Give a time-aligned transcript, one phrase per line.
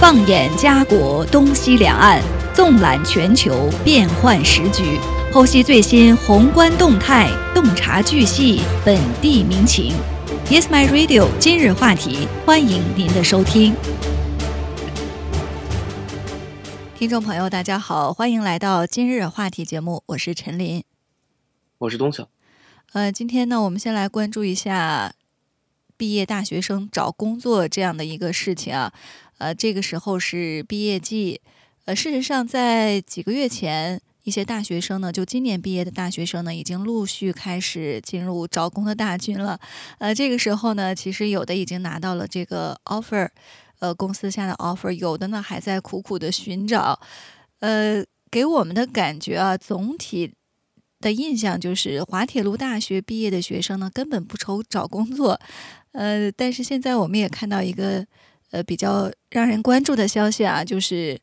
[0.00, 2.22] 放眼家国东西两岸，
[2.54, 4.98] 纵览全球变幻时局，
[5.30, 9.92] 剖析最新宏观动态，洞察巨细本地民情。
[10.46, 11.28] Yes, my radio。
[11.38, 13.74] 今日话题，欢迎您的收听。
[16.96, 20.82] 听众朋友，大家好，欢迎来到今日话题节目，我是陈林，
[21.76, 22.26] 我是东晓。
[22.94, 25.12] 呃，今天呢，我们先来关注一下
[25.98, 28.94] 毕业大学生找工作这样的一个事情啊。
[29.40, 31.40] 呃，这个时候是毕业季，
[31.86, 39.58] 呃，事实上，在几个月前，一些大学生呢，就今年毕业的大学生呢，已经陆续开始进入招工的大军了。
[39.98, 43.28] 呃，这个时候呢，其实有的已经拿到了这个 offer，
[43.78, 47.00] 呃，公司下的 offer，有的呢还在苦苦的寻找。
[47.60, 50.34] 呃，给我们的感觉啊，总体。
[51.00, 55.40] 的印象就是滑铁卢大学毕业的学生呢，根本不愁找工作。
[55.92, 58.06] 呃，但是现在我们也看到一个
[58.50, 61.18] 呃比较让人关注的消息啊，就是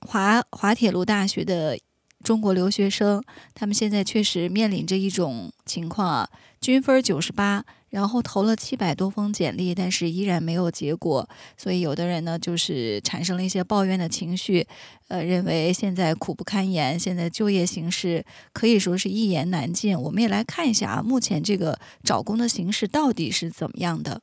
[0.00, 1.78] 华华铁路大学的
[2.22, 3.22] 中国留学生，
[3.54, 7.64] 他们现在确实面临着一种情况啊，均分九十八。
[7.90, 14.64] 然后投了七百多封简历，但是依然没有结果，所以有的人呢就是产生了一些抱怨的情绪，
[15.08, 20.00] 呃，认为现在苦不堪言，现在就业形势可以说是一言难尽。
[20.00, 24.22] 我们也来看一下啊，目前这个找工的形势到底是怎么样的？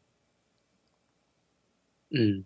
[2.09, 2.45] 嗯，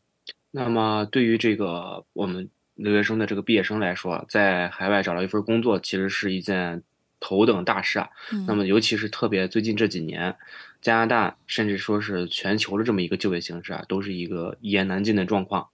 [0.51, 6.83] 那么对于这个我们留学生的这个毕业生来说，在海外找到一份工作，其实是一件。
[7.23, 8.09] 头等大事啊，
[8.47, 10.35] 那么尤其是特别最近这几年，
[10.81, 15.69] 加拿大甚至说是全球的这么一个就业形势啊，都是一个一言难尽的状况。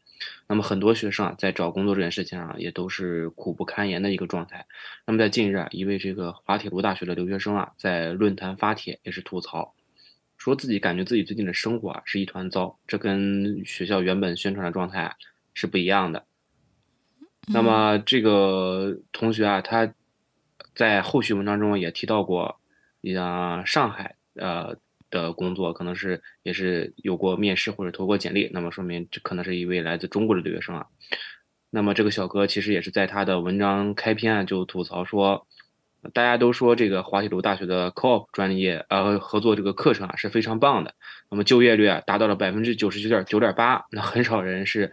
[0.46, 4.66] 那么很多学生啊，在找工作这件事情上也都是苦不堪言的一个状态。
[5.06, 9.74] 那么在近日啊，一位这个滑铁卢大学的留学生啊，在论坛发帖也是吐槽，
[10.48, 15.14] 说自己感觉自己最近的生活啊是一团糟，这跟学校原本宣传的状态
[15.54, 16.26] 是不一样的。
[17.48, 19.94] 那么这个同学啊，他。
[20.73, 22.60] 在后续文章中也提到过，
[23.02, 24.76] 像上海呃
[25.10, 30.86] 的工作，可能是也是有过面试或者投过简历，那么说明这可能是一位来自中国的留学生啊。
[31.72, 35.48] 那么这个小哥其实也是在他的文章开篇就吐槽说，
[36.14, 40.94] 大家都说这个滑铁卢大学的 Co-op 专业呃合作这个课程啊是非常棒的，
[41.30, 44.92] 那么就业率啊达到了百分之九十九点九点八，那很少人是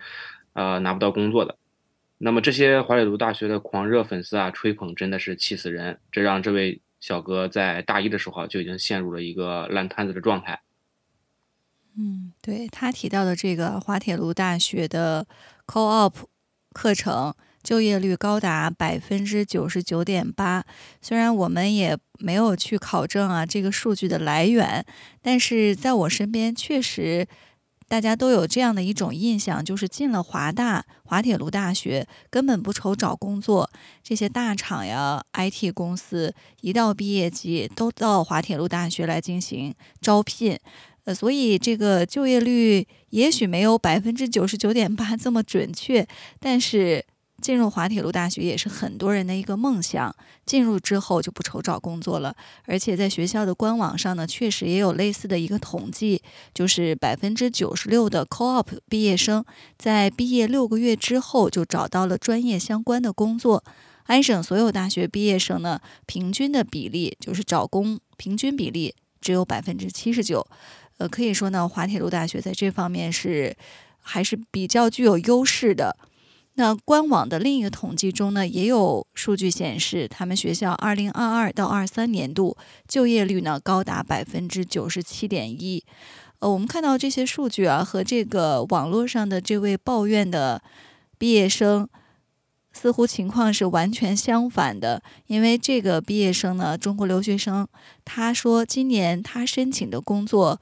[0.53, 1.57] 呃拿不到工作的。
[2.19, 10.61] 那么这些滑铁卢大学的狂热粉丝啊，吹捧真的是气死人，这让这位小哥在大一的时候就已经陷入了一个烂摊子的状态。
[11.97, 15.27] 嗯，对他提到的这个滑铁卢大学的
[15.67, 16.15] Co-op
[16.73, 20.63] 课程，就业率高达百分之九十九点八。
[21.03, 24.85] 虽然我们也没有去考证啊这个数据的来源，
[25.21, 27.27] 但是在我身边确实。
[27.87, 33.71] 大家都有这样的一种印象，就是进了华大、滑铁卢大学，根本不愁找工作。
[34.03, 40.59] 这些大厂呀、IT 公司，一到毕业季都到滑铁卢大学来进行招聘。
[41.05, 46.09] 呃，所以这个就业率也许没有百分之九十九点八这么准确，
[46.41, 47.05] 但是。
[47.45, 50.17] 进入滑铁卢大学也是很多人的一个梦想。
[50.47, 52.35] 进入之后就不愁找工作了，
[52.65, 56.23] 而且在学校的官网上呢，确实也有类似的一个统计，
[56.55, 59.45] 就是百分之九十六的 Co-op 毕业生
[59.77, 63.63] 在毕业六个月之后就找到了专业相关的工作。
[64.05, 70.47] 安省所有大学毕业生呢，平均的比例就是找工平均比例只有百分之七十九。
[70.97, 73.55] 呃，可以说呢，滑铁卢大学在这方面是
[74.01, 75.95] 还是比较具有优势的。
[76.57, 82.57] 那官网的另一个统计中呢，也有数据显示，他们学校二零二二到二三年度
[82.87, 85.83] 就业率呢高达百分之九十七点一。
[86.39, 90.63] 呃，我们看到这些数据啊，和这个网络上的这位抱怨的
[91.19, 91.89] 毕业生
[92.73, 95.03] 似乎情况是完全相反的。
[95.27, 97.67] 因为这个毕业生呢，中国留学生，
[98.05, 100.61] 他说今年他申请的工作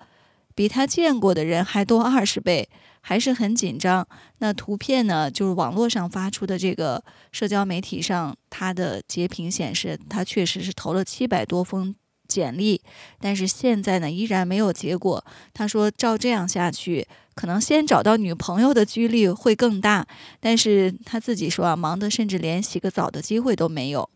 [0.55, 2.69] 比他见过的人还多二十倍。
[3.05, 4.07] 还是很紧张。
[4.39, 5.29] 那图片呢？
[5.29, 7.03] 就是网络上发出的这个
[7.33, 11.97] 社交媒体上，他的截屏显示，他确实是投了七百多封
[12.29, 12.81] 简历，
[13.19, 15.25] 但是现在呢，依然没有结果。
[15.53, 20.07] 他说，照这样下去，可能先找到女朋友的几率会更大。
[20.39, 24.09] 但是他自己说啊，忙得甚至连洗个澡的机会都没有。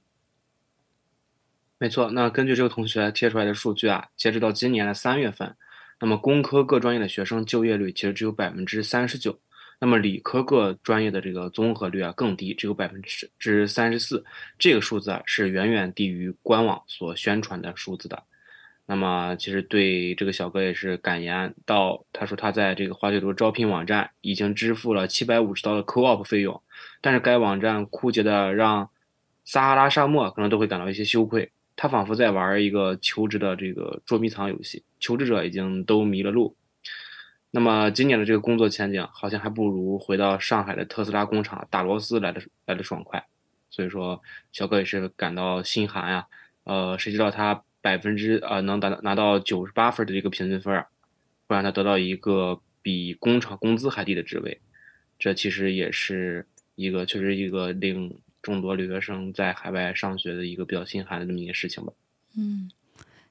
[1.78, 5.56] 没错，那根据这个同学贴出来的数据啊，截止到今年的三月份。
[5.98, 9.38] 那么工科各专业的学生就业率其实只有百分之三十九，
[9.81, 14.25] 那么理科各专业的这个综合率啊更低，只有百分之之三十四，
[14.58, 18.22] 这个数字啊是远远低于官网所宣传的数字的。
[18.88, 26.62] 那么其实对这个小哥也是感言到，他说他在这个滑铁卢招聘网站已经支付了七百五十刀的 co-op 费用，
[27.00, 28.88] 但是该网站枯竭的让
[29.44, 31.50] 撒哈拉沙漠可能都会感到一些羞愧。
[31.76, 36.56] 他仿佛在玩一个求职的这个捉迷藏游戏，求职者已经都迷了路。
[37.50, 43.25] 那么今年的这个工作前景好像还不如回到上海的特斯拉工厂打螺丝来的来的爽快。
[43.70, 46.26] 所以说，小哥也是感到心寒呀。
[46.64, 50.88] 呃，谁知道他百分之呃能达到拿到九十八分的这个平均分儿，
[51.46, 54.61] 会让他得到一个比工厂工资还低的职位，
[55.19, 61.93] 这其实也是一个确实一个令众多留学生在海外上学的一个比较心寒的这么一个事情吧。
[62.37, 62.70] 嗯，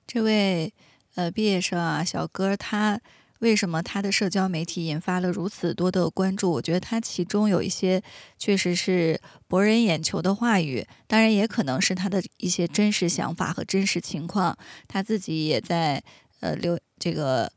[0.05, 0.73] 这位
[1.15, 2.99] 呃毕业生啊，小哥他。
[3.39, 6.49] 为什么他的社交媒体引发了如此多的关注？
[6.53, 8.01] 我觉得他其中有一些
[8.39, 14.57] 确实是博人眼球的话语，当然也可能是他的一些真实想法和真实情况。
[14.87, 16.01] 他自己也在
[16.39, 17.51] 呃留这个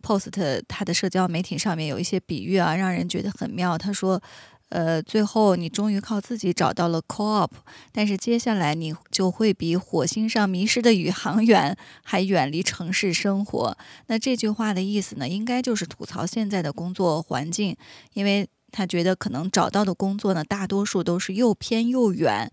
[0.00, 3.76] post 他的社交媒体上面有一些比喻啊，让人觉得很妙。
[3.76, 4.22] 他说。
[4.68, 7.50] 呃，最后你终于靠自己找到了 co-op，
[7.92, 13.78] 但是接下来你就会比火星上迷失的宇航员还远离城市生活。
[14.08, 17.76] 那这句话的意思呢，应该就是吐槽现在的工作环境，
[18.14, 22.50] 因为他觉得可能找到的工作呢，大多数都是又偏又远，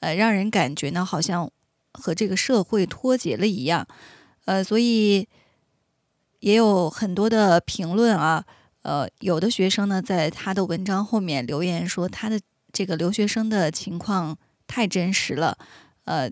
[0.00, 1.50] 呃，让人感觉呢好像
[1.92, 3.86] 和这个社会脱节了一样。
[4.46, 5.28] 呃，所以
[6.38, 8.46] 也有很多的评论啊。
[8.82, 12.40] 呃，有的学生呢，在他的文章后面留言说，他的
[12.72, 15.58] 这个留学生的情况太真实了。
[16.04, 16.30] 呃，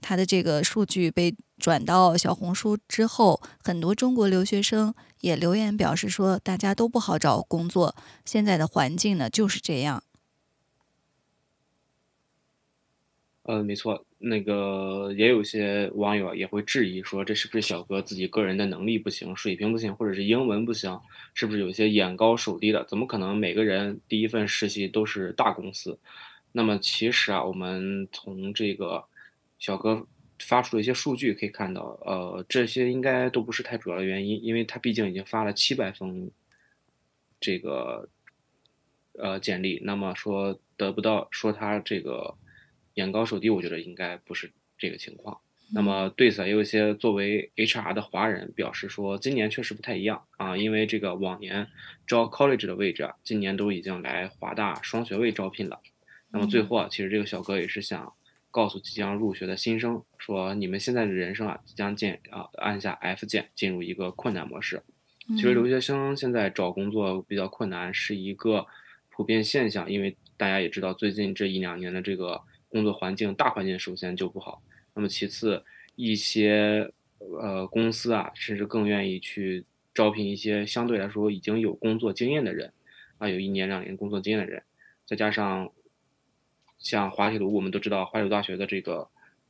[0.00, 10.02] 他的这个数据被转到小红书之后，很多中国留学生也留言表示说，大家都不好找工作，现在的环境呢就是这样。
[13.42, 21.00] 呃，没错，那个也有些网友也会质疑说，这是不是小哥自己个人的能力不行、水平不行，或者是英文不行？
[21.34, 22.84] 是不是有些眼高手低的？
[22.86, 25.96] 怎么可能每个人第一份实习都是大公司？
[26.50, 29.04] 那么其实啊，我们从这个
[29.60, 30.04] 小哥
[30.40, 36.28] 发出的一些数据可以看到，呃，这些应该都不是太主要的原因，因为他毕竟已经发了七百封
[37.38, 38.08] 这个
[39.12, 42.34] 呃简历，那么说得不到，说他这个。
[42.98, 45.38] 眼高手低，我觉得应该不是这个情况。
[45.72, 51.68] 那么对此，也有一些作为 HR 的华人表示说，今年确实不太一样啊，因为这个往年
[52.06, 55.78] 招 college 的位置啊，今年都已经来华大双学位招聘了。
[56.32, 58.12] 那么最后啊，其实这个小哥也是想
[58.50, 64.82] 告诉即将入学的新生，说你们现在的人生啊，即将进啊按下 F 键进入一个困难模式。
[65.36, 68.66] 其实留学生现在找工作比较困难是一个
[69.10, 72.40] 普遍现象，因为大家也知道最近这一两年的这个。
[72.68, 74.62] 工作环境大环境首先就不好，
[74.94, 75.64] 那么其次
[75.96, 76.92] 一些
[77.40, 82.72] 呃公司啊，甚至更愿意去招聘一些相对来说已经有工作经验的人，
[83.18, 84.62] 啊有一年两年工作经验的人，
[85.06, 85.72] 再加上
[86.78, 89.08] 像滑铁卢，我们都知道滑铁卢大学的这个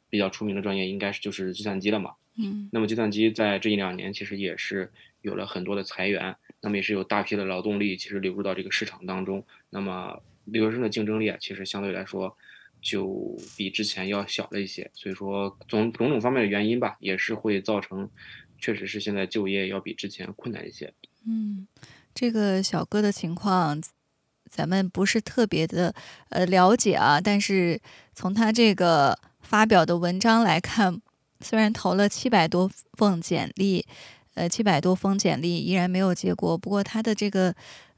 [0.08, 4.90] 比较出名的专业应该是就是计算机了嘛，嗯，那么计算机在这一两年其实也是
[5.22, 12.34] 有了很多的裁员，那么也是有大批的劳动力其实流入到这个市场当中，那么留学生的竞争力啊，其实相对来说。
[12.90, 18.08] 就比之前要小了一些，所以说种种种方面的原因吧，也是会造成，
[18.58, 20.94] 确实是现在就业要比之前困难一些。
[21.26, 21.68] 嗯，
[22.14, 23.78] 这个小哥的情况，
[24.48, 25.94] 咱们不是特别的
[26.30, 27.78] 呃了解啊，但是
[28.14, 30.98] 从他这个发表的文章来看，
[31.40, 33.84] 虽然投了七百多封简历，
[34.32, 37.54] 呃七百多封简历依然没有结果，不过他的这个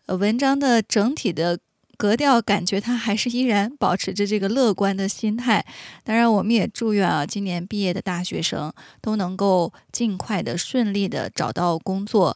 [0.07, 1.61] 文章的整体的。
[2.01, 5.63] 格调感觉他还是依然保持着这个乐观的心态。
[6.03, 12.35] 当然，我们也祝愿啊，今年毕业的大学生都能够尽快的顺利的找到工作。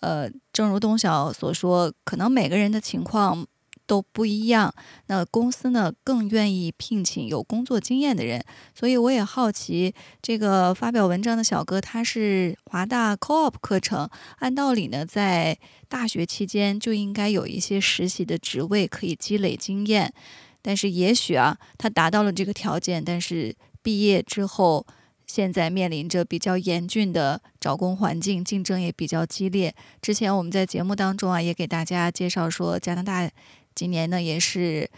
[0.00, 3.46] 呃，正如东晓所说，可能每个人的情况。
[3.86, 4.72] 都不一样，
[5.06, 8.42] 那公司呢更愿意聘请有工作经验的人，
[8.74, 14.08] 所以我也好奇，这个发表文章的小哥他是华大 Co-op 课程，
[14.38, 15.58] 按道理呢在
[15.88, 20.14] 大学期间就应该有一些实习的职位可以积累经验，
[20.62, 24.86] 但是也许啊他达到了这个条件，但是毕业之后
[25.26, 29.74] 现在面临着比较严峻的找工环境，竞争也比较激烈。
[30.00, 33.30] 之前我们在节目当中啊也给大家介绍说加拿大。
[33.74, 34.90] 今年呢，也是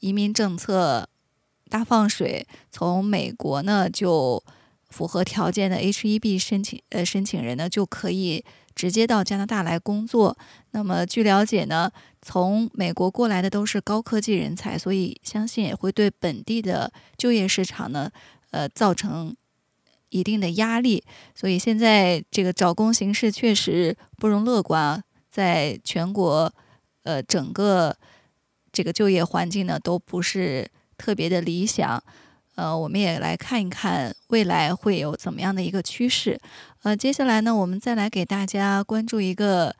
[0.00, 1.08] 移民政策
[1.68, 4.42] 大放水，从美国呢就
[4.88, 10.36] 符合条件的 H-1B 申请呃申请人呢就可以直接到加拿大来工作。
[10.72, 18.10] 那么据了解呢，从美国过来的都是高科技人才，所以相信也会对本地的就业市场呢
[18.50, 19.34] 呃造成
[20.10, 21.02] 一定的压力，
[21.34, 26.52] 所以现在这个找工形势确实不容乐观啊，在全国，
[27.04, 27.96] 呃，整个
[28.72, 32.02] 这个就业环境呢都不是特别的理想，
[32.54, 36.40] 呃，我们也来看一看未来会有怎么样的一个趋势，
[36.82, 39.76] 呃，接下来呢，我们再来给大家关注一个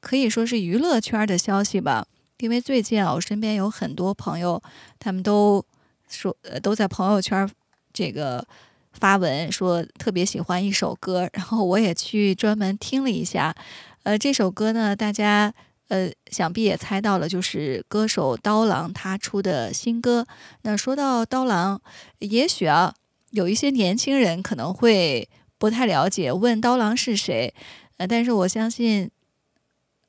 [0.00, 2.06] 可以说是娱乐圈的消息吧，
[2.38, 4.62] 因为最近啊，我身边有很多朋友，
[4.98, 5.64] 他们都
[6.08, 7.48] 说，呃，都在朋友圈
[7.92, 8.46] 这个。
[8.92, 13.54] 发文说特别喜欢一首歌，然后我也去专门听了一下。
[14.02, 15.54] 呃，这首歌呢，大家
[15.90, 20.26] 呃想必也猜到了，就是歌手刀郎他出的新歌。
[20.62, 21.78] 那说到刀郎，
[22.20, 22.94] 也许啊
[23.30, 25.28] 有一些年轻人可能会
[25.58, 27.52] 不太了解，问刀郎是谁。
[27.98, 29.10] 呃，但是我相信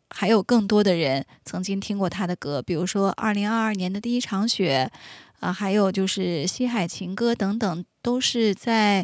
[0.09, 4.89] 还有更多的人曾经听过他的歌，比如说二零二二年的第一场雪。
[5.41, 9.03] 啊，还有就是《西海情歌》等等，都是在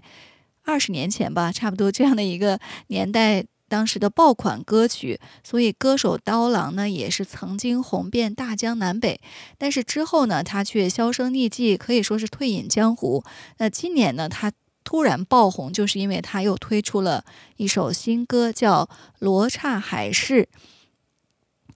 [0.65, 5.19] 二十年前吧，差不多这样的一个年代，当时的爆款歌曲。
[5.43, 9.19] 所以，歌手刀郎呢，也是曾经红遍大江南北。
[9.57, 13.23] 但是之后呢，他却销声匿迹，可以说是退隐江湖。
[13.57, 14.51] 那今年呢，他
[14.83, 17.25] 突然爆红，就是因为他又推出了
[17.57, 18.85] 一首新歌，叫
[19.19, 20.43] 《罗刹海市》。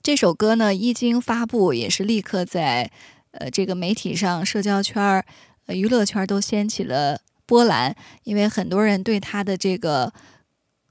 [0.02, 2.92] 这首歌呢，一经发布，也是立刻在。
[3.34, 5.26] 呃，这个媒体上、社交圈儿、
[5.68, 7.96] 娱乐圈都掀起了波澜，
[8.26, 10.12] 因为很多人对他的这个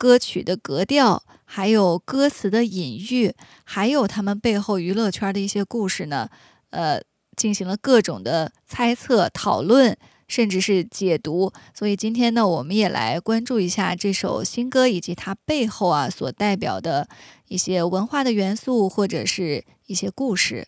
[0.00, 6.30] 歌曲的格调，还有歌词的隐喻，还有他们背后娱乐圈的一些故事呢，
[6.70, 7.02] 呃，
[7.36, 9.94] 进行了各种的猜测、讨论，
[10.26, 11.52] 甚至是解读。
[11.74, 17.06] 所以今天呢，我们也来关注一下这首新歌以及它背后啊所代表的
[17.48, 20.66] 一些文化的元素，或者是一些故事。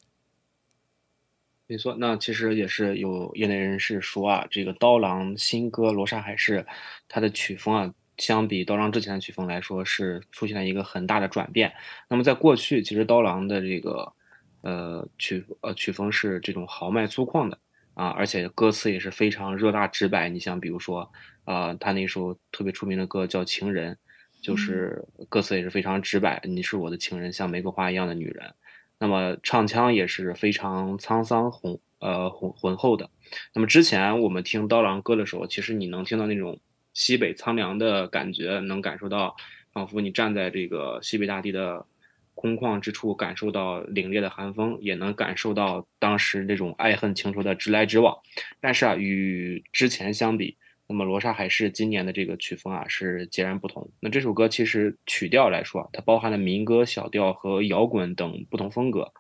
[1.66, 6.58] 没错，那其实也是有业内人士说啊，这个刀郎新歌《罗刹海市》，
[7.08, 11.72] 它的曲风啊，相比刀郎之前的曲风来说，是出现了一个很大的转变。
[12.08, 14.12] 那么在过去，其实刀郎的这个
[14.62, 17.58] 呃曲呃曲风是这种豪迈粗犷的
[17.94, 20.28] 啊，而且歌词也是非常热辣直白。
[20.28, 21.10] 你像比如说
[21.44, 23.94] 啊，他那首特别出名的歌叫《情人》，
[24.40, 28.54] 就是歌词也是非常直白，你是我的情人，像玫瑰花一样的女人。
[28.98, 33.10] 那么唱腔也是非常沧桑浑呃浑浑厚的。
[33.52, 36.60] 那么之前我们听刀郎歌的时候，其实你能听到那种
[36.94, 39.34] 西北苍凉的感觉，能感受到
[39.72, 41.84] 仿佛你站在这个西北大地的
[42.34, 48.16] 空旷之处，感受到凛冽的寒风，也能感受到当时那种爱恨情仇的直来直往。
[48.60, 50.56] 但是啊，与之前相比，
[50.86, 53.90] 那么《罗刹海市》今年的这个曲风啊是截然不同。
[54.00, 59.12] 那这首歌其实曲调来说，它包含了民歌、小调和摇滚等不同风格。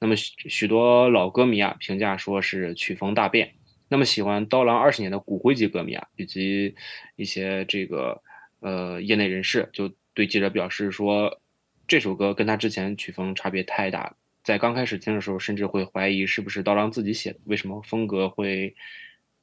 [0.00, 3.52] 那么许许多老歌迷啊评价说是曲风大变。
[3.88, 6.74] 那么喜欢刀郎二十年的骨灰级歌迷啊，以及
[7.16, 8.22] 一些这个
[8.60, 11.40] 呃业内人士就对记者表示说，
[11.86, 14.14] 这首歌跟他之前曲风差别太大，
[14.44, 18.74] 在刚开始听的时候，甚至会怀疑是不是刀郎自己写的，为什么风格会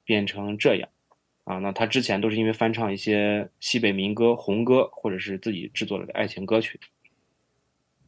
[0.04, 0.90] 变成这样。
[1.46, 6.80] 啊，那他之前都是因为翻唱一些西北民歌、红歌，或者是自己制作的爱情歌曲。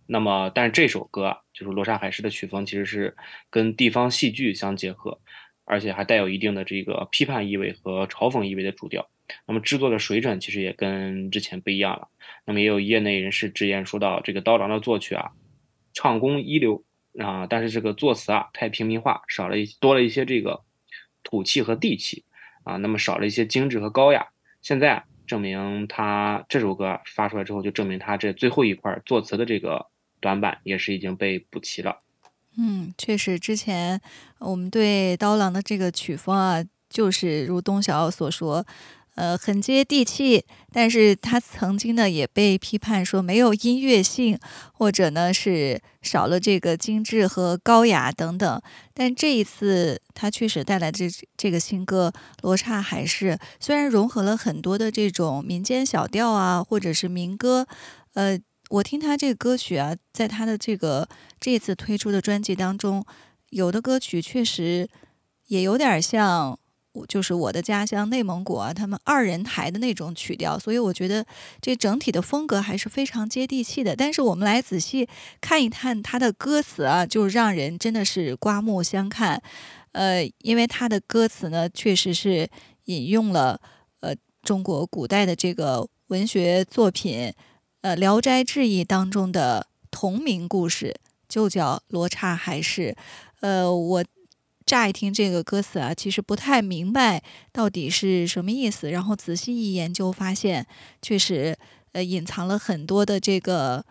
[0.08, 3.16] 那么，但是这首歌啊，就是《罗刹海市》的曲风，其实是
[3.52, 5.20] 跟地方戏剧相结合，
[5.68, 9.08] 而且还带有一定的这个批判意味和嘲讽意味的主调。
[9.46, 12.08] 那么制作的水准其实也跟之前不一样了。
[12.46, 15.32] 那么也有业内人士直言说到，这个刀郎的作曲啊，
[15.94, 16.84] 唱功一流
[17.20, 20.62] 啊，但是这个作词啊太平民化，少了一多了一些这个
[21.22, 22.24] 土气和地气。
[22.64, 24.28] 啊，那么少了一些精致和高雅。
[24.62, 29.86] 现在证明他这首歌发出来之后，就证明他这最后一块作词的这个
[30.20, 32.02] 短板也是已经被补齐了。
[32.58, 34.00] 嗯，确实，之前
[34.40, 38.66] 我们对刀郎的这个曲风啊，就是如东晓所说。
[39.16, 44.38] 呃，很接地气，但是他曾经呢也被批判说没有音乐性，
[44.72, 48.62] 或者呢是少了这个精致和高雅等等。
[48.94, 57.68] 但这一次他确实带来这这个新歌《罗刹海市》，虽然融合了很多的这种民间小调啊，或者是民歌，
[58.14, 61.08] 呃，我听他这个歌曲啊，在他的这个
[61.40, 63.06] 这次推出的专辑当中，
[63.50, 64.90] 有的歌曲确实
[65.48, 66.60] 也有点像
[66.94, 67.06] 我。
[67.06, 71.24] 就是我的家乡内蒙古啊，他们二人台的那种曲调，所以我觉得
[71.62, 73.96] 这整体的风格还是非常接地气的。
[73.96, 75.08] 但是我们来仔细
[75.40, 79.42] 看一看他的歌词啊，就让人真的是刮目相看。
[79.92, 82.50] 呃，因为他的歌词呢，确实是
[82.86, 83.62] 引用了
[84.00, 87.32] 呃中国古代的这个文学作品，
[87.96, 90.96] 《聊斋志异》当中的同名故事，
[91.28, 92.92] 就叫《罗刹海市》。
[93.42, 94.06] 呃，我。
[94.66, 98.92] 乍一听这个歌词啊，其实不太明白到底是什么意思。
[98.92, 100.68] 然后仔细一研究，发现
[101.02, 101.58] 确实
[101.94, 103.86] 呃隐藏了很多的这个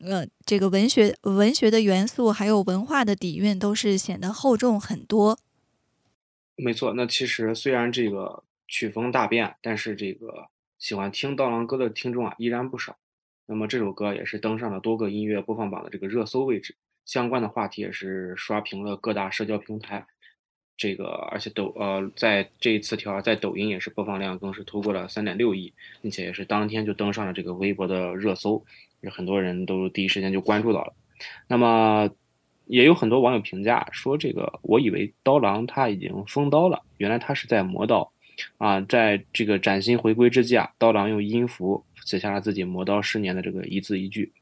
[0.00, 5.38] 呃这个文学文学的元素，还有文化的底蕴，都是显得厚重很多。
[6.56, 12.98] 没错，那其实虽然这个曲风大变，但是这个喜欢听刀郎歌的听众啊依然不少。
[13.46, 16.74] 那么这首歌也是登上了多个音乐播放榜的这个热搜位置，
[17.04, 20.06] 相关的话题也是刷屏了各大社交平台。
[20.76, 25.72] 这个而且抖呃在这一次条在抖音也是播放量更是突破了三点六亿，
[26.02, 28.60] 并且也是当天就登上了这个微博的热搜，
[29.00, 30.92] 有很多人都第一时间就关注到了。
[31.46, 32.10] 那么
[32.66, 38.10] 也有很多网友评价说，这个我以为刀郎他已经封刀了，原来他是在磨刀。
[38.58, 44.32] 啊，在这个崭新回归之际啊，刀郎用音符写下了自己磨刀十年的这个一字一句。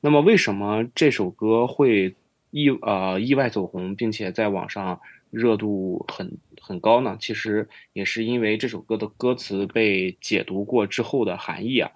[0.00, 2.14] 那么，为什么这首歌会
[2.50, 7.16] 意呃意外走红，并且在网上热度很很高呢？
[7.20, 11.90] 其实也是因为这首歌的歌词被解读过之后的含义啊，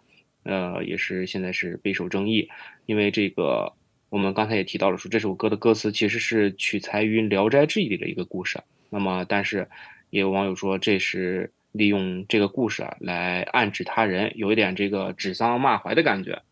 [0.45, 2.49] 呃，也是现在是备受争议。
[2.87, 3.73] 因为这个
[4.09, 8.61] 我们刚才也提到了，说这首歌的歌词其实是取材于《聊斋志异》里的一个故事。
[8.91, 9.69] 那么，但是。
[10.11, 16.43] 也有网友说，这是利用这个故事啊来暗指他人，有一点这个指桑骂槐的感觉。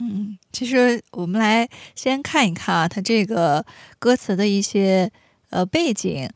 [0.00, 3.64] 嗯，其实我们来先看一看啊，他这个
[4.00, 5.10] 歌词的一些
[5.50, 6.28] 呃背景，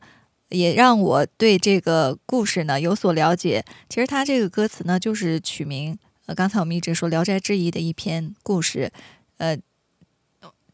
[0.47, 3.63] 也让我对这个故事呢有所了解。
[3.89, 8.91] 其实他这个歌词呢，就是取名呃，刚才我们一直说《聊斋志异》的一篇故事。
[9.37, 9.57] 呃，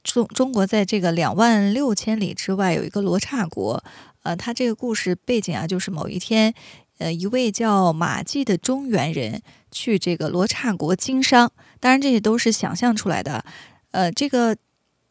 [0.04, 3.84] 中中国在这个两万六千里之外有一个罗刹国。
[4.26, 6.52] 呃，他这个故事背景啊，就是某一天，
[6.98, 13.46] 呃，一位叫马季的中原人去这个罗刹国经商，当然这些都是想象出来的。
[13.92, 14.58] 呃，这个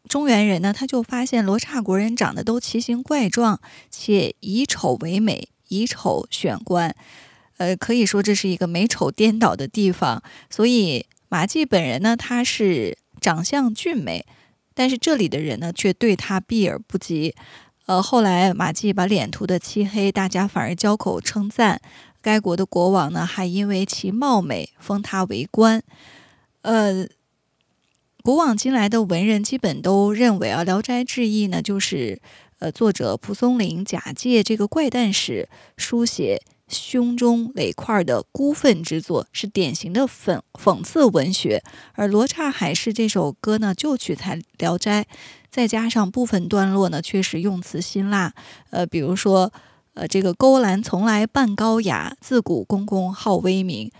[0.08, 6.92] 中原人呢，他就发现罗刹国人长得都奇形怪状，且以丑为美，以丑选官，
[7.58, 10.20] 呃，可以说这是一个美丑颠倒的地方。
[10.50, 14.26] 所以马季本人呢，他是长相俊美，
[14.74, 17.36] 但是这里的人呢，却对他避而不及。
[17.86, 21.80] 呃，后来马季把脸涂得漆黑，大家反而交口称赞。
[22.22, 25.82] 该国的国王呢，还因为其貌美，封他为官。
[26.62, 27.06] 呃，
[28.22, 32.22] 古往今来的文人基本都认为啊，《聊斋志异》呢，就是
[32.60, 36.40] 呃作者蒲松龄假借这个怪诞史书写。
[36.68, 41.62] 胸中垒块的孤愤之作，是典型的讽讽刺文学。
[41.92, 45.02] 而《罗刹海市》这首歌呢，就取材《聊斋》，
[45.50, 48.32] 再加上部分段落呢，确实用词辛辣。
[48.70, 49.52] 呃，比如说，
[49.92, 53.90] 呃，这个勾栏从来扮高雅，自古公公好威名。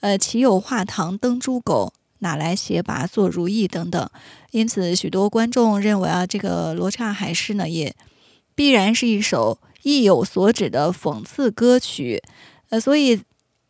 [0.00, 4.10] 呃，岂有画堂登猪狗，哪来鞋拔做如意等等。
[4.50, 7.94] 因此，许多观众认为啊，这个《罗刹海市》呢，也
[8.54, 9.58] 必然是一首。
[9.84, 12.22] 意有所指的讽刺歌曲，
[12.70, 13.20] 呃，所以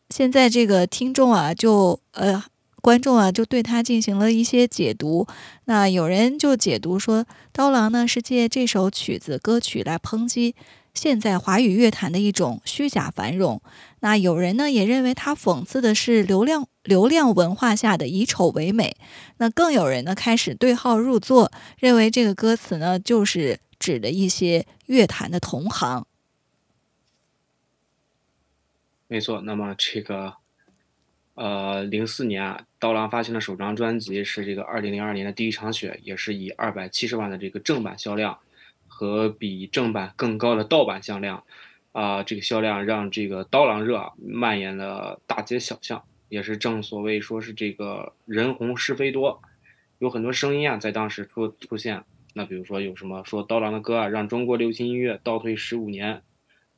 [0.09, 2.43] 现在这个听众啊，就呃
[2.81, 5.27] 观众啊，就对他进行了一些解读。
[5.65, 10.55] 那有人就解读说，刀郎呢是借这首曲子歌曲来抨击
[10.95, 13.61] 现在华语乐坛的一种虚假繁荣。
[13.99, 18.95] 那有人呢也认为他讽刺的是流量流量文化下的以丑为美。
[19.39, 23.59] 那更有人呢开始对号入座，认为这个歌词呢就是。
[23.85, 26.07] 指的一些乐坛的同行，
[29.07, 29.43] 没错。
[29.43, 30.37] 那么这个，
[31.35, 38.39] 呃，零四年，刀郎发行的首张专辑是这个二零零二年的第一场雪，也是以二百七十万的这个正版销量
[38.89, 41.45] 和比正版更高的盗版销量，
[41.93, 49.43] 啊，这个销量让这个刀郎热蔓延了大街小巷，也是正所谓说是这个人红是非多，
[49.99, 52.03] 有很多声音啊在当时出出现。
[52.37, 56.21] 那比如说有什么说刀郎的歌啊，让中国流行音乐倒退十五年，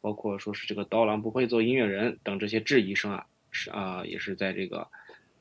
[0.01, 4.87] 包括说是这个刀郎不会做音乐人等这些质疑声啊，是啊，也是在这个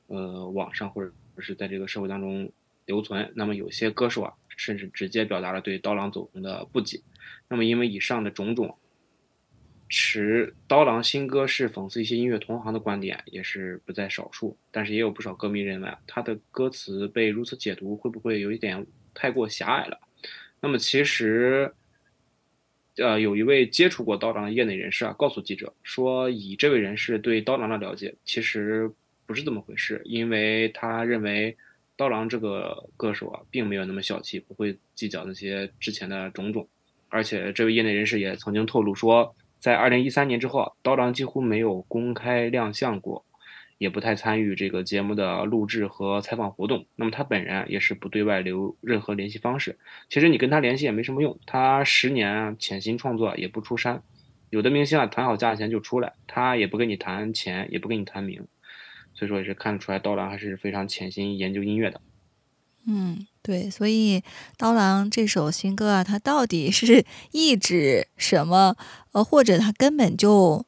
[0.08, 2.49] 呃网上或者是在这个社会当中
[2.86, 3.30] 留存。
[3.36, 7.01] 那么有些歌手啊，甚至直接表达了对刀郎走红的不解。
[7.49, 8.78] 那么因为以上的种种，
[9.89, 14.58] 持刀郎新歌是讽刺一些音乐同行的观点也是不在少数。
[14.71, 19.99] 但是也有不少歌迷认为啊，他的歌词被如此解读，会不会有一点太过狭隘了？
[20.60, 21.73] 那么其实，
[22.97, 28.91] 呃，有一位接触过刀郎的业内人士啊，告诉记者说，以这位人士对刀郎的了解，其实
[29.25, 31.56] 不是这么回事，因为他认为
[31.95, 36.67] 刀郎这个歌手啊，并没有那么小气，不会计较那些之前的种种。
[37.10, 43.23] 而且这位业内人士也曾经透露说，在二零一三年之后，刀郎几乎没有公开亮相过，
[43.78, 46.86] 也不太参与这个节目的录制和采访活动。
[46.96, 49.78] 那么他本人也是不对外留任何联系方式。
[50.10, 54.02] 其实你跟他联系也没什么用，他十年潜心创作也不出山。
[54.50, 58.48] 有的明星啊，谈好价钱就出来，他也不跟你谈钱，也不跟你谈名。
[59.14, 62.00] 所以说也是看得出来，刀郎还是非常潜心研究音乐的。
[62.88, 64.22] 嗯，对，所以
[64.58, 68.78] 刀郎这首新歌啊，他到底是 意指什么？
[69.14, 70.66] 呃，或者他根本就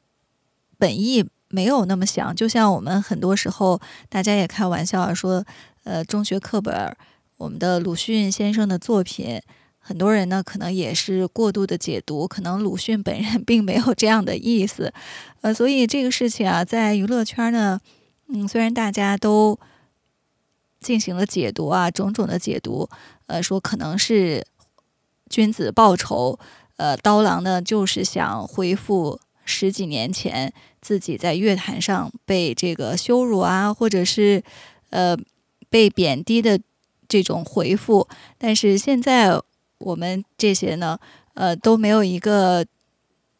[0.76, 2.34] 本意没有那么想？
[2.34, 5.44] 就像我们很多时候，大家也开玩笑说，
[5.84, 6.96] 呃，中学课本
[7.36, 9.40] 我们的鲁迅先生的作品，
[9.78, 14.92] 很多人呢可能也是过度的解读，可能鲁迅本人并没有这样的意思。
[15.42, 17.80] 呃，所以这个事情啊，在娱乐圈呢，
[18.28, 19.58] 嗯，虽然大家都。
[20.80, 22.88] 进行了解读啊，种种的解读，
[23.26, 24.46] 呃，说可能是
[25.28, 26.38] 君子报仇，
[26.76, 34.44] 呃，刀郎呢就是想恢复十几年前自己在乐坛上被这个羞辱啊，或者是
[34.90, 35.16] 呃
[35.70, 36.60] 被贬低的
[37.08, 38.06] 这种回复，
[38.36, 39.40] 但是现在
[39.78, 40.98] 我们这些呢，
[41.34, 42.64] 呃，都没有一个。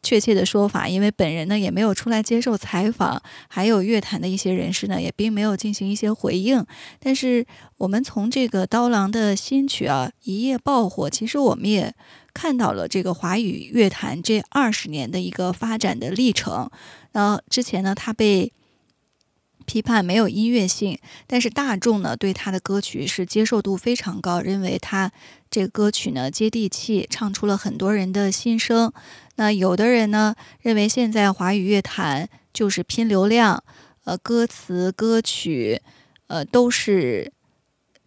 [0.01, 6.65] 确切的说法，因为本人呢也没有出来接受采访，还有乐坛的一些人士呢也并没有进行一些回应。
[6.99, 7.45] 但是
[7.77, 11.93] 我们从这个刀郎的新曲啊一夜爆火，其实我们也
[12.33, 16.69] 看到了这个华语乐坛这二十年的一个发展的历程。
[17.11, 18.53] 那之前呢，他被。
[19.65, 25.11] 批判没有音乐性，但是大众呢对他的歌曲是接受度非常高，认为他
[25.49, 28.91] 这个歌曲呢接地气，唱出了很多人的心声。
[29.35, 33.63] 那有的人呢认为现在华语乐坛就是拼流量，
[34.03, 35.81] 呃，歌词歌曲
[36.27, 37.31] 呃都是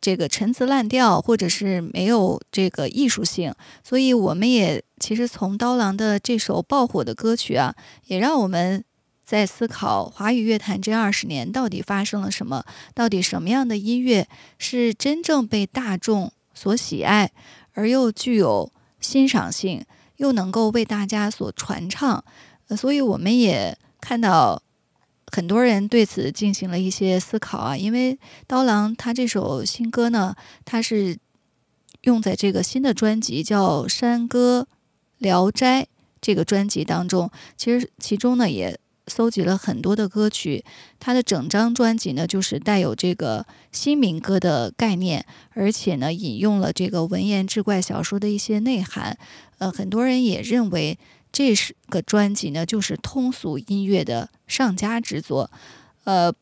[0.01, 3.55] 这个陈词滥调，或者是没有这个艺术性。
[3.83, 7.75] 所以我们也其实从刀郎的这首爆火的歌曲啊，
[8.07, 8.85] 也让我们。
[9.25, 12.65] 在思考华语乐坛这二十年到底发生了什么？
[12.93, 14.29] 到底什么样的音乐
[14.59, 17.31] 是真正被大众所喜爱，
[17.73, 19.85] 而又具有欣赏性，
[20.17, 22.25] 又能够为大家所传唱？
[22.69, 24.63] 呃，所以我们也看到
[25.27, 27.77] 很多人对此进行了一些思考啊。
[27.77, 30.35] 因为刀郎他这首新歌呢，
[30.65, 31.19] 他是
[32.03, 34.67] 用在这个新的专辑叫《山歌
[35.19, 35.83] 聊斋》
[36.21, 38.79] 这个专辑当中，其实其中呢也。
[39.07, 40.65] 搜集了很多的歌曲，
[41.01, 49.19] 他的整张专辑呢，就是带有这个新民歌的概念，而且呢，引用了这个文言志怪小说的一些内涵。
[49.59, 50.99] 呃，很多人也认为
[51.33, 55.51] 这是个专辑呢，就是通俗音乐的上佳之作。
[56.05, 56.33] 呃，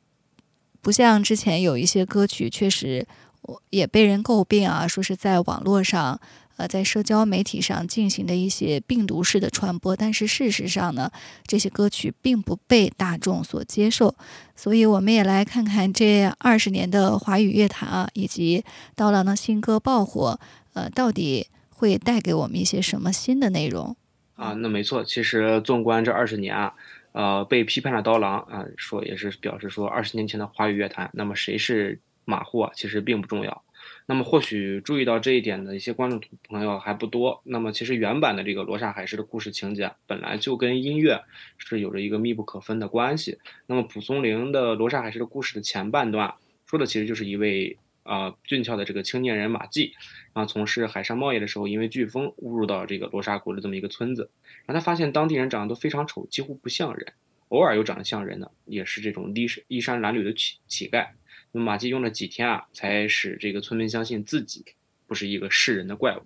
[0.81, 3.07] 不像之前有一些歌曲，确实
[3.42, 6.20] 我也被人诟病啊，说是在网络上。
[6.61, 11.11] 呃，在社交媒体上进行的一些病毒式的传播，但是事实上呢，
[11.46, 14.14] 这些歌曲并不被大众所接受。
[14.55, 18.62] 所以，我们也来看看这二十年的华语乐坛啊，以及
[18.94, 20.38] 刀郎的新歌爆火，
[20.75, 23.96] 呃，到底会带给我们一些什么新的内容
[24.35, 24.53] 啊？
[24.53, 26.75] 那没错，其实纵观这二十年啊，
[27.12, 32.70] 呃，被批判的刀郎啊，说也是表示说，二十年前的华语乐坛，那么谁是马虎啊？
[32.75, 33.62] 其实并不重要。
[34.11, 37.40] 那么或许注意到这一点的一些观众朋友还不多。
[37.44, 41.23] 那么其实原版的这个《罗刹海市》的故事情节本来就跟音乐
[41.59, 43.38] 是有着一个密不可分的关系。
[43.68, 46.35] 那么蒲松龄的《罗刹海市》的故事的前半段
[46.66, 49.92] 说的其实就是一位啊俊俏的这个青年人马季，
[50.33, 54.29] 啊从事海上贸易的时候，因为飓风误入到这个罗刹国的这么一个村子，
[54.66, 57.12] 然后他发现当地人长得都非常丑，几乎不像人，
[57.51, 61.07] 偶尔又长得像人的，也是这种衣衣衫褴褛的乞乞丐。
[61.53, 64.65] 那么马季用了几天啊，才使这个村民相信自己
[65.07, 66.23] 不是一个世人的怪物。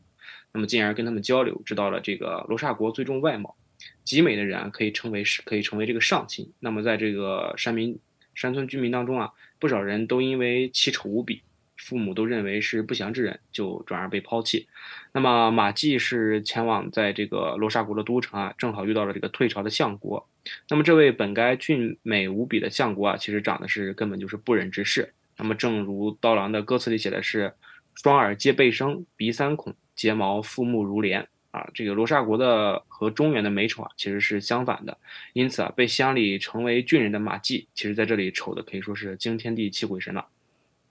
[0.53, 3.57] 那么进而跟他们交流，知道了这个罗刹国最终外貌，
[4.05, 6.53] 极美的人啊可以称为是可以成为这个上卿。
[6.61, 7.99] 那么在这个山民
[8.35, 11.43] 山村居民当中啊，不少人都因为奇丑无比，
[11.77, 14.69] 父母都认为是不祥之人，就转而被抛弃。
[15.15, 20.29] 那么马季是前往在这个罗刹国的都城啊，正好遇到了这个退朝的相国。
[20.69, 25.15] 那么这位本该俊美无比的相国啊，其实长得是根本就是不忍直视。
[25.39, 27.55] 那么正如刀郎的歌词里写的是，
[27.95, 31.65] 双耳皆背生，鼻三孔，睫毛复目如莲啊。
[31.73, 34.99] 这个罗刹国的和中原的美丑啊，其实是相反的。
[35.33, 40.27] 因此啊，被乡里称为俊人的马季，其实在这里丑的可以说是惊天地泣鬼神了。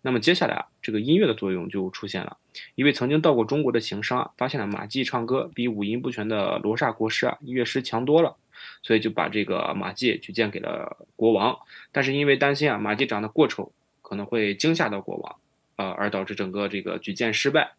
[0.04, 2.38] 那么接下来啊，这个音乐的作用就出现了。
[2.76, 8.38] 一位曾经到过中国的行商啊，发现了马季唱歌比五音不全的罗刹国师啊音乐师强多了。
[8.82, 11.58] 所以就把这个马季举荐给了国王，
[11.92, 15.36] 但是因为担心啊马季长得过丑，可能会惊吓到国王，
[15.76, 17.74] 呃，而导致整个这个举荐失败。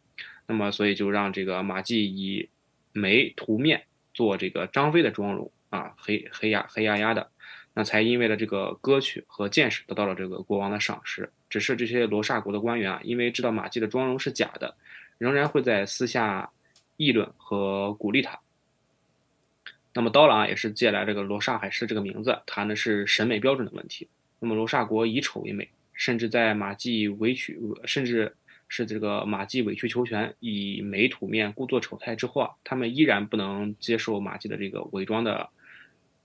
[0.47, 2.49] 那么所以就让这个马季以
[2.93, 7.31] 眉涂面做这个张飞的妆容啊，黑黑压黑压压的。
[7.73, 11.33] 那才因为了这个歌曲和见识得到了这个国王的赏识。
[11.55, 14.75] 只是这些罗刹国的官员啊，因为知道马季的妆容是假的，
[15.19, 16.51] 仍然会在私下
[16.97, 18.37] 议论和鼓励他。
[19.93, 24.09] 那么刀郎，也是借来这个罗刹海市这个名字，谈的是审美标准的问题。
[24.41, 28.35] 那么罗刹国以丑为美，甚至在马季委曲，甚至
[28.67, 35.49] 是这个马季委曲求全，以美土面故作丑态之后啊，他们依然不能接受马季的这个伪装的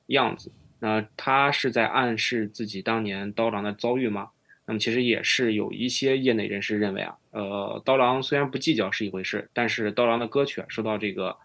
[0.08, 0.52] 样子。
[0.80, 4.32] 那他是在暗示自己当年刀郎的遭遇吗？
[4.70, 11.36] 那么其实也是有一些业内人士认为啊，呃，刀郎虽然不计较是一回事，但是刀郎的歌曲受到这个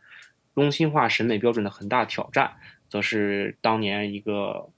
[0.54, 2.52] 中心化审美标准的很大挑战，
[2.86, 4.68] 则是当年一个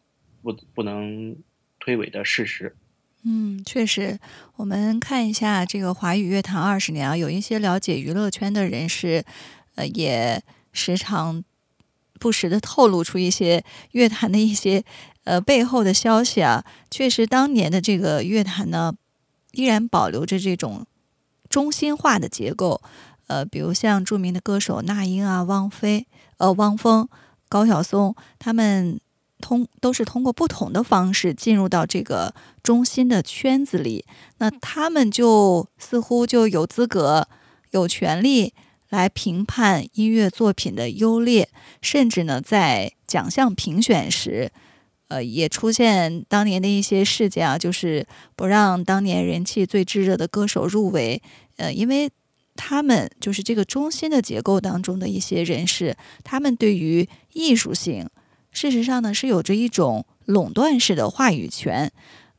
[0.42, 1.34] 不不能
[1.80, 2.76] 推诿的事实。
[3.24, 4.20] 嗯，确实，
[4.54, 9.24] 我们看一下这个华语乐坛二十年啊，有一些了解娱乐圈的人士，
[9.74, 10.40] 呃，也
[10.72, 11.42] 时常。
[12.18, 14.82] 不时的透露出一些乐坛的一些
[15.26, 18.94] 呃背后的消息啊，确实当年的这个乐坛呢，
[19.52, 20.86] 依然保留着这种
[21.50, 22.80] 中心化的结构，
[23.26, 26.06] 呃，比如像著名的歌手那英啊、汪菲、
[26.38, 27.08] 呃汪峰、
[27.48, 29.00] 高晓松，他们
[29.40, 34.04] 通都是通过不同的方式进入到这个中心的圈子里，
[34.38, 37.28] 那他们就似乎就有资格、
[37.72, 38.54] 有权利。
[38.88, 41.48] 来评判音乐作品的优劣，
[41.82, 44.52] 甚至呢，在奖项评选时，
[45.08, 51.22] 呃，也出现当年的一些事件啊，就是不让当年人气最炙热的歌手入围，
[51.56, 52.10] 呃，因为
[52.54, 58.08] 他们就是这个中心的结构当中的一些人士，他们对于艺术性，
[58.50, 61.92] 事实上呢，是有着一种垄断式的话语权。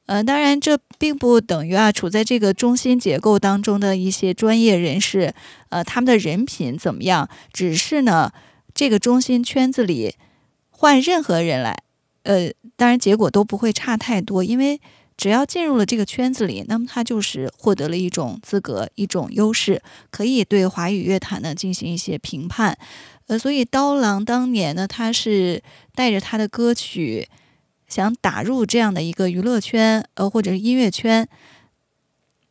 [0.08, 5.34] 呃，当然，这并不等于啊，处在这个中心结构当中的一些专业人士，
[5.68, 7.30] 呃，他们的人品怎么样？
[7.52, 8.32] 只是呢，
[8.74, 10.16] 这个中心圈子里
[10.70, 11.84] 换任何人来，
[12.28, 14.80] 呃，当然结果都不会差太多，因为
[15.16, 22.78] 只要进入了这个圈子里，那么他就是获得了一种资格、一种优势，可以对华语乐坛呢进行一些评判。
[23.28, 25.64] 呃，所以刀郎当年呢，他是
[25.96, 27.28] 带着他的歌曲。
[27.88, 31.26] 想打入这样的一个娱乐圈，呃，或者是音乐圈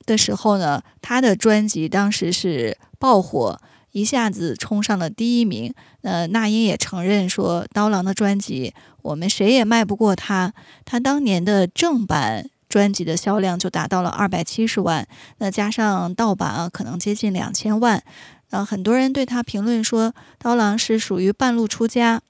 [0.07, 3.61] 的时候呢，他的专辑当时是爆火，
[3.97, 5.73] 一下子冲上了第一名。
[6.03, 10.53] 呃，那英也承认说，刀郎的专辑我们谁也卖不过他。
[10.85, 18.03] 他当年的正版专辑的销量就达到了二百七十万，那加上盗版啊，可能接近两千万。
[18.51, 22.21] 呃，很多人对他评论说，刀郎是属于半路出家。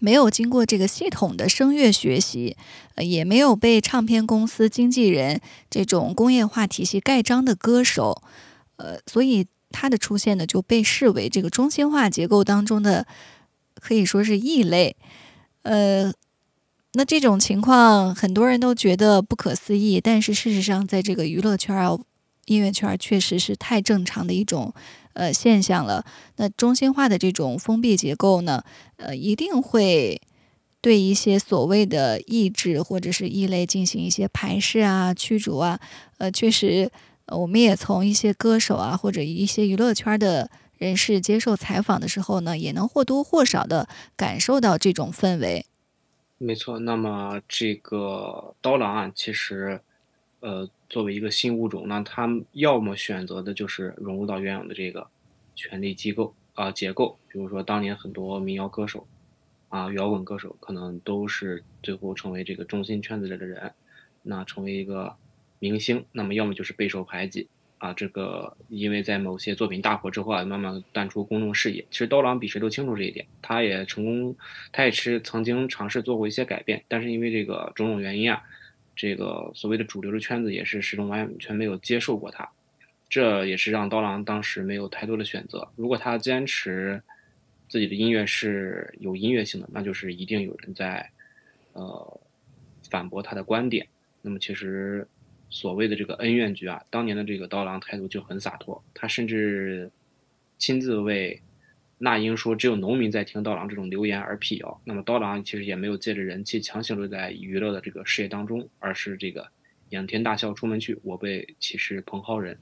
[0.00, 2.56] 没有经过这个系统的声乐学习，
[2.94, 8.22] 呃，也没有被唱片公司经纪人这种工业化体系盖章的歌手，
[8.76, 13.04] 呃，所以他的出现呢就被视为这个中心化结构当中的
[13.80, 14.94] 可以说是异类，
[15.62, 16.12] 呃，
[16.92, 21.98] 那这种情况很多人都觉得不可思议，但是事实上在这个娱乐圈啊、
[22.46, 24.72] 音乐圈确实是太正常的一种。
[25.16, 26.04] 呃，现象了。
[26.38, 28.64] 那中心化的这种封闭结构呢，
[28.96, 30.20] 呃，一定会
[30.80, 35.78] 对一些所谓的异质或者是异类进行一些排斥啊、驱逐啊。
[36.18, 36.90] 呃，确实，
[37.28, 45.66] 我们也从一些歌手啊或者一些娱乐圈的人士接受采访的时候呢，也能或多或少的感受到这种氛围。
[46.38, 46.78] 没错。
[46.78, 49.80] 那么这个刀郎啊，其实，
[50.40, 50.68] 呃。
[50.86, 55.04] 作为一个新物种，那他要么选择的就是融入到原有的这个
[55.56, 59.04] 权力机构啊结构，比如说当年很多民谣歌手
[59.70, 63.72] 啊、摇滚歌手，可能都是最后成为这个中心圈子里的人，
[64.22, 65.16] 那成为一个
[65.64, 67.48] 明星，那么要么就是备受排挤
[67.78, 71.82] 啊，这个因为在某些作品大火之后啊，慢慢淡出公众视野。
[71.90, 74.36] 其实刀郎比谁都清楚这一点，他也成功，
[74.72, 78.42] 他也是曾经尝试做过一些改变，但是因为这个种种原因啊。
[78.96, 82.48] 这个所谓的主流的圈子也是始终完全没有接受过他，
[83.08, 85.66] 这也是让刀郎当时没有太多的选择。
[85.74, 87.02] 如果他坚持
[87.68, 91.10] 自己的音乐是有音乐性的，那就是一定有人在
[91.72, 92.20] 呃
[92.88, 93.84] 反驳他的观点。
[94.22, 95.04] 那么其实
[95.50, 99.90] 所谓的这个恩怨局啊，当年的这个刀郎态度就很洒脱，他甚至
[100.58, 101.40] 亲自为。
[101.96, 104.80] 那英说：“只有农民在听刀郎这种流言而辟谣。
[104.84, 109.46] 那么刀郎其实也没有借着人气强行留在娱乐的这个事业当中，而是这个
[109.90, 110.98] 仰天大笑出门去。
[111.02, 112.58] 我辈岂是蓬蒿人？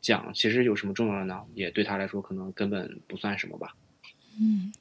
[0.00, 1.40] 讲其实有什么重要的呢？
[1.54, 3.74] 也对他来说可能根本不算什么吧。
[4.38, 4.72] 嗯，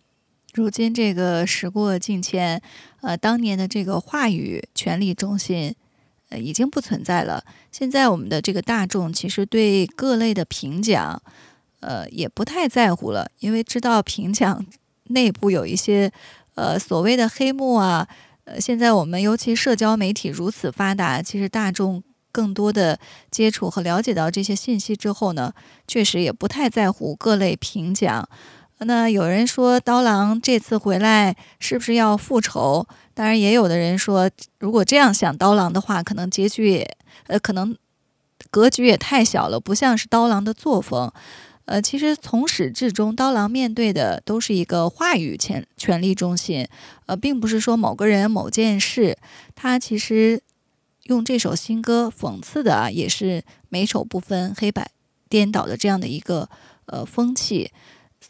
[0.54, 2.62] 如今这个时过境迁，
[3.02, 5.74] 呃，当年的这个话语权力中心，
[6.32, 7.44] 呃，已经不存在了。
[7.72, 11.22] 现在我们的这个大众其实对各类的评奖。”
[11.82, 14.64] 呃，也不太在乎了，因为知道评奖
[15.06, 16.12] 内部有一些
[16.54, 18.08] 呃所谓的黑幕啊，
[18.44, 23.00] 呃，现在我们尤其社交媒体如此发达，其实大众更多的
[23.32, 25.52] 接触和了解到这些信息之后呢，
[25.88, 28.30] 确实也不太在乎各类评奖。
[28.86, 32.88] 那有人说刀郎这次回来是不是要复仇？
[33.14, 37.78] 当然，也有的人说，如果这样想刀郎的话，可能结局也呃，可能
[38.50, 41.12] 格局也太小了，不像是刀郎的作风。
[41.66, 46.68] 呃，其实从始至终，刀郎面对的都是一个话语权权力中心，
[47.06, 49.16] 呃，并不是说某个人某件事。
[49.54, 50.42] 他其实
[51.04, 54.90] 用这首新歌讽刺的，也是美丑不分、黑白
[55.30, 56.50] 颠倒的这样的一个
[56.88, 57.72] 呃风气。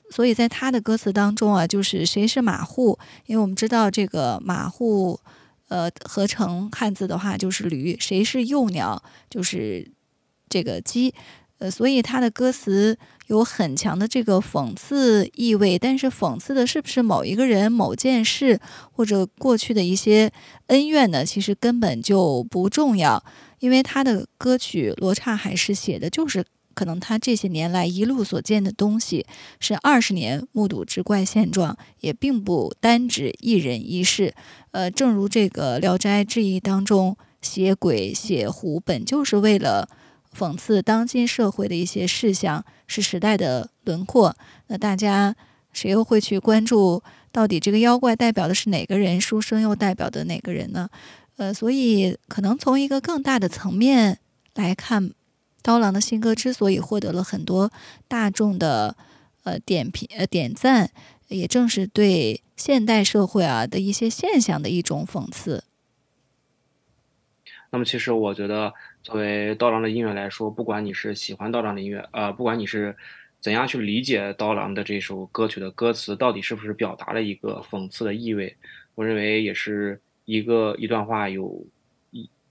[0.10, 2.98] 所以在他的歌词当中啊，就是谁是马户？
[3.26, 5.20] 因为我们知道这个马户，
[5.68, 9.02] 呃，合成汉字的话就是驴；谁是幼鸟？
[9.30, 9.90] 就是
[10.50, 11.14] 这个鸡。
[11.60, 15.78] 呃，所以他的歌词有很强的这个讽刺意味。
[15.78, 18.60] 但是讽刺的是不是某一个人、某件事，
[18.92, 20.32] 或者过去的一些
[20.68, 21.26] 恩怨呢？
[21.26, 23.24] 其实根本就不重要，
[23.60, 26.46] 因为他的歌曲罗刹海市写的就是。
[26.74, 29.26] 可能他这些年来一路所见的东西，
[29.60, 34.34] 是二十年目睹之怪现状，也并不单指一人一事。
[34.72, 39.90] 呃，正如这个《聊斋志异》当中写鬼写狐，本就是为了
[40.38, 44.36] 讽刺当今社会的一些事项，是时代的轮廓。
[44.68, 45.36] 那大家
[45.74, 50.90] 谁又会去关注到底这个妖怪代表的是哪个人，书生又代表的哪个人呢？
[51.38, 54.20] 呃，所以可能从一个更大的层面
[54.56, 55.12] 来看。
[55.62, 57.72] 刀郎的新歌之所以获得了很多
[58.08, 58.96] 大众的
[59.44, 60.92] 呃点评呃点赞，
[61.28, 65.64] 也正是对现代社会啊的一些现象的一种讽刺。
[67.70, 72.96] 那么，其实我觉得，作为刀郎的音乐来说，不管你是喜欢刀郎的音乐，呃，不管你是
[73.40, 78.58] 怎样去理解刀郎的这首歌曲的歌词，到底是不是表达了一个讽刺的意味，
[78.96, 81.66] 我认为也是一个一段话有。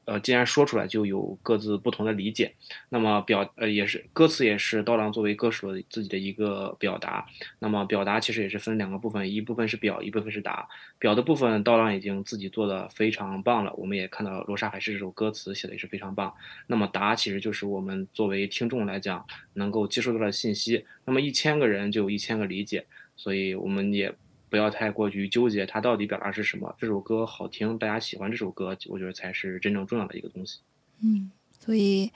[0.06, 2.52] 呃，既然说出来，就有各自不同的理解。
[2.88, 7.24] 那么表呃也是歌词也是刀郎作为歌手自己的一个表达。
[7.58, 10.66] 那么表达其实也是分两个部分，一部分是表，一部分是达。
[10.98, 13.72] 表的部分，刀郎已经自己做的非常棒了。
[13.74, 16.34] 我们也看到《罗刹海市》这首歌词写的也是非常棒。
[16.66, 20.84] 那么达其实就是我们作为听众来讲能够接收到的信息。
[21.04, 22.84] 那么一千个人就有一千个理解，
[23.16, 24.12] 所以我们也。
[24.50, 26.74] 不要太过于纠结它到底表达是什么。
[26.76, 30.58] 这首歌好听，大家喜欢这首歌，我觉得才是真正重要的一个东西。
[31.00, 31.30] 嗯，
[31.64, 32.10] 所以，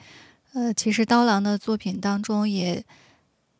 [0.53, 2.85] 呃，其实刀郎的作品当中也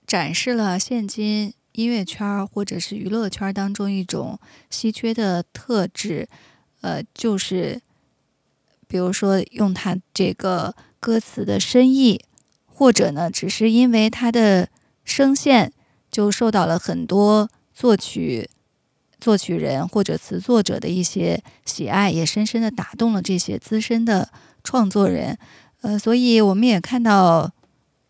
[0.05, 6.29] 展示了现今音乐圈或者是娱乐圈当中一种稀缺的特质，
[6.81, 7.81] 呃，就是
[8.89, 12.21] 比如说用他这个歌词的深意，
[12.67, 14.69] 或者呢，只是因为他的
[15.05, 15.73] 声线
[16.11, 18.51] 就受到了很多作曲。
[19.25, 24.29] 作曲人或者词作者的一些喜爱，也深深的打动了这些资深的
[24.63, 25.39] 创作人。
[25.81, 27.51] 呃，所以我们也看到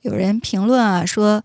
[0.01, 1.45] 有人评论啊，说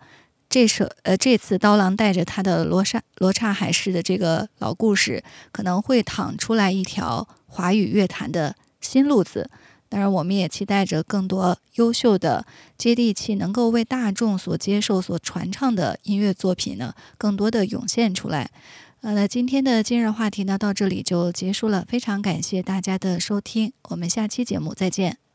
[0.49, 9.51] 这首呃这次刀郎带着他的罗刹罗刹海市的这个老故事，可能会淌出来一条华语乐坛的新路子。
[9.87, 12.43] 当然，我们也期待着更多优秀的、
[12.75, 18.49] 接地气、能够为大众所接受、所传唱的音乐作品呢，更多的涌现出来。
[19.01, 21.85] 呃，那今天的今日话题呢，到这里就结束了。
[21.87, 25.28] 非常感谢大家的收听，我们下期节目再见。